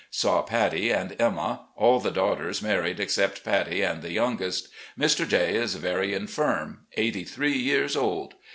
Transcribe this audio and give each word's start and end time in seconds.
Saw 0.09 0.41
Patty 0.41 0.89
and 0.89 1.15
Emma— 1.19 1.65
^all 1.79 2.01
the 2.01 2.09
daughters 2.09 2.59
married 2.59 2.99
except 2.99 3.43
Patty 3.45 3.83
and 3.83 4.01
the 4.01 4.09
youngest. 4.11 4.69
Mr. 4.99 5.27
J 5.27 5.55
is 5.55 5.75
very 5.75 6.15
infirm— 6.15 6.87
eighty 6.97 7.23
three 7.23 7.53
years 7.53 7.95
old. 7.95 8.33